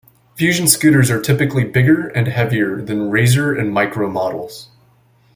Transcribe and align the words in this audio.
Fuzion 0.35 0.67
scooters 0.67 1.11
are 1.11 1.21
typically 1.21 1.63
bigger 1.63 2.07
and 2.07 2.25
heavier 2.27 2.81
than 2.81 3.11
Razor 3.11 3.53
and 3.55 3.71
Micro 3.71 4.09
models. 4.09 4.69